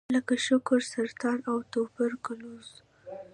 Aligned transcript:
لکه 0.15 0.35
شکر، 0.47 0.79
سرطان 0.93 1.37
او 1.49 1.57
توبرکلوز. 1.71 2.69